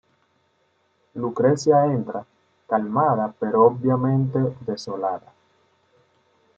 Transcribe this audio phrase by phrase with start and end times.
[1.13, 2.25] Lucrecia entra,
[2.67, 5.31] calmada pero obviamente desolada.